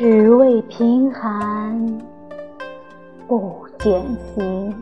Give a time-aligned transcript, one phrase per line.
[0.00, 2.00] 只为贫寒
[3.28, 4.02] 不减
[4.34, 4.74] 行。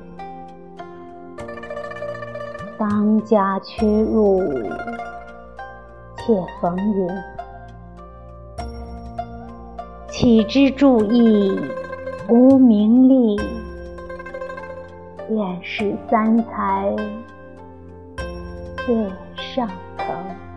[2.78, 4.40] 当家屈辱
[6.18, 7.08] 且逢迎，
[10.08, 11.60] 岂知注意
[12.28, 13.36] 无名利？
[15.26, 16.94] 便是三才，
[18.86, 18.94] 最
[19.34, 20.47] 上层。